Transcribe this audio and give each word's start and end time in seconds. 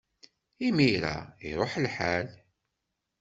Imir-a, 0.67 1.15
iṛuḥ 1.47 1.73
lḥal! 1.83 2.27